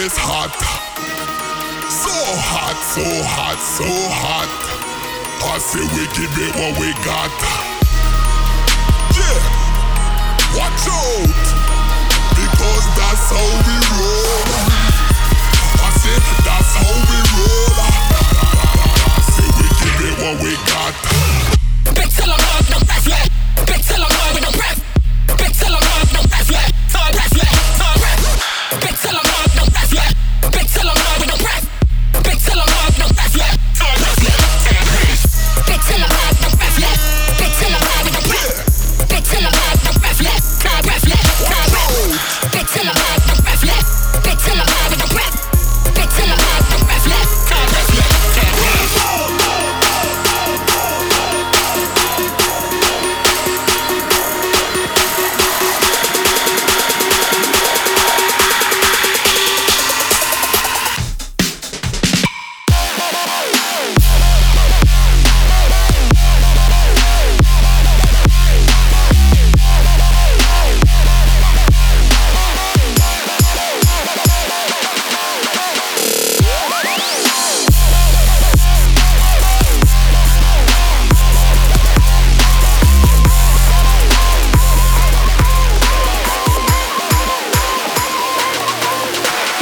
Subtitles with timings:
[0.00, 0.48] is hot.
[1.92, 2.16] So
[2.48, 4.48] hot, so hot, so hot.
[5.44, 7.28] I say we give it what we got.
[9.12, 9.44] Yeah,
[10.56, 11.44] watch out,
[12.32, 14.40] because that's how we roll.
[15.84, 16.16] I say
[16.48, 17.76] that's how we roll.
[19.04, 20.96] I say we give it what we got.
[21.92, 23.39] Bitch, I'm on the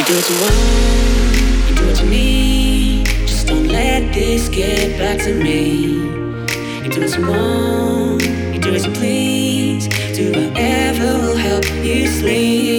[0.08, 3.06] do what you want, you do what you need.
[3.26, 5.82] Just don't let this get back to me.
[6.82, 8.22] You do what you want,
[8.54, 9.86] you do as you please.
[10.16, 12.77] Do whatever will help you sleep.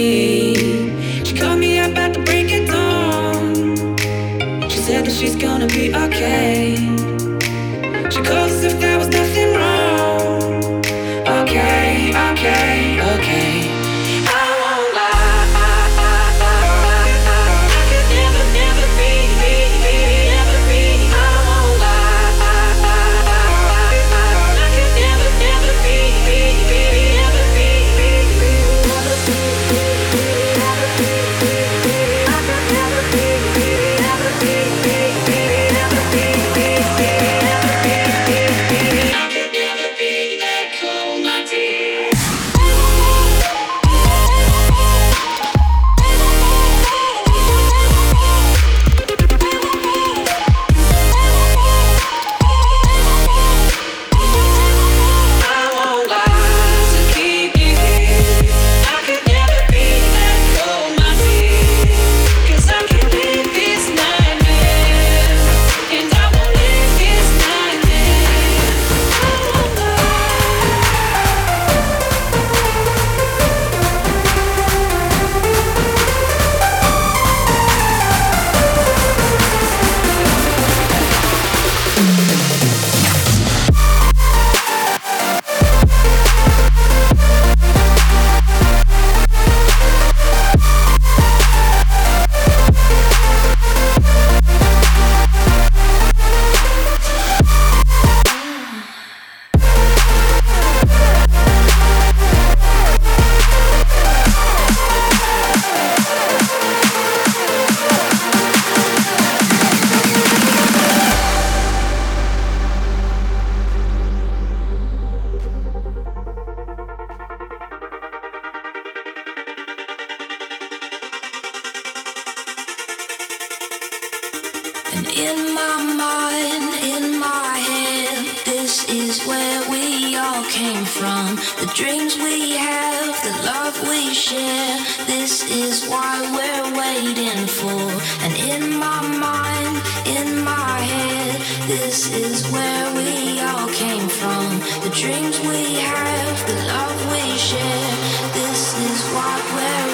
[133.50, 134.78] love we share.
[135.14, 137.82] This is why we're waiting for.
[138.24, 139.76] And in my mind,
[140.18, 141.36] in my head,
[141.74, 144.48] this is where we all came from.
[144.86, 147.94] The dreams we have, the love we share.
[148.40, 149.89] This is what we're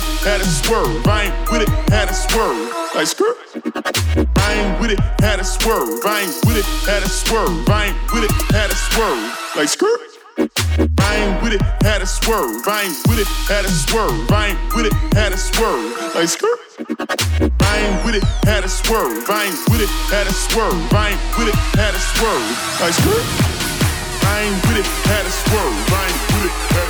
[0.00, 1.06] it, had a swerve.
[1.06, 2.72] I ain't with it, had a swerve.
[2.94, 3.36] Like skirt.
[4.36, 6.00] I ain't with it, had a swerve.
[6.04, 7.68] I ain't with it, had a swerve.
[7.68, 9.22] I ain't with it, had a swerve.
[9.56, 10.00] Like skirt.
[10.38, 12.66] I ain't with it, had a swerve.
[12.66, 14.30] I ain't with it, had a swerve.
[14.30, 16.14] I ain't with it, had a swerve.
[16.14, 16.58] Like skirt.
[17.60, 19.28] I ain't with it, had a swerve.
[19.28, 20.92] I ain't with it, had a swerve.
[20.92, 22.48] I ain't with it, had a swerve.
[22.80, 23.24] Like skirt.
[24.24, 25.76] I ain't with it, had a swerve.
[25.92, 26.89] I ain't with it, had a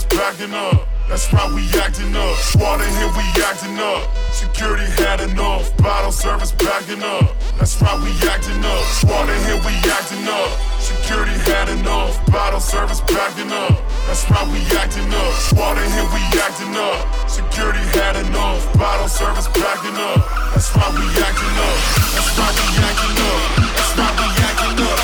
[0.00, 0.88] us backing up.
[1.08, 2.36] That's why we acting up.
[2.56, 4.06] Water here, we acting up.
[4.32, 5.76] Security had enough.
[5.78, 7.34] Bottle service backing up.
[7.58, 8.84] That's why we acting up.
[9.04, 10.50] Water here, we acting up.
[10.78, 12.14] Security had enough.
[12.30, 13.74] Bottle service backing up.
[14.06, 15.34] That's why we acting up.
[15.58, 17.28] Water here, we acting up.
[17.28, 18.62] Security had enough.
[18.78, 20.22] Bottle service backing up.
[20.54, 21.78] That's why we acting up.
[22.14, 23.40] That's why we acting up.
[23.74, 24.99] That's why we acting up.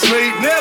[0.00, 0.59] Sleep, never